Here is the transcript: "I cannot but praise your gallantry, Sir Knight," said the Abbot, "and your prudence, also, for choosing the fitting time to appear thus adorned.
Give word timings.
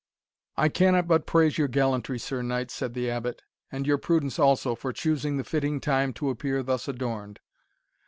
"I 0.57 0.67
cannot 0.69 1.07
but 1.07 1.27
praise 1.27 1.59
your 1.59 1.67
gallantry, 1.67 2.17
Sir 2.17 2.41
Knight," 2.41 2.71
said 2.71 2.95
the 2.95 3.07
Abbot, 3.07 3.43
"and 3.71 3.85
your 3.85 3.99
prudence, 3.99 4.39
also, 4.39 4.73
for 4.73 4.91
choosing 4.91 5.37
the 5.37 5.43
fitting 5.43 5.79
time 5.79 6.11
to 6.13 6.31
appear 6.31 6.63
thus 6.63 6.87
adorned. 6.87 7.39